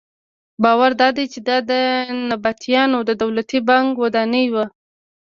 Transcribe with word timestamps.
باور 0.63 0.91
دادی 1.01 1.25
چې 1.33 1.39
دا 1.47 1.57
د 1.69 1.71
نبطیانو 2.29 2.99
د 3.09 3.11
دولتي 3.23 3.59
بانک 3.69 3.91
ودانۍ 4.03 4.45
وه. 4.53 4.65